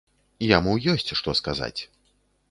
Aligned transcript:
Яму 0.51 0.71
ёсць 0.93 1.13
што 1.19 1.35
сказаць. 1.39 1.77